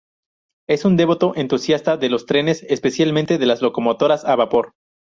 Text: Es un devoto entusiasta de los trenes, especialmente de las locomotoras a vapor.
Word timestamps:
Es 0.67 0.83
un 0.83 0.97
devoto 0.97 1.33
entusiasta 1.35 1.95
de 1.95 2.09
los 2.09 2.25
trenes, 2.25 2.63
especialmente 2.67 3.37
de 3.37 3.45
las 3.45 3.61
locomotoras 3.61 4.25
a 4.25 4.35
vapor. 4.35 4.73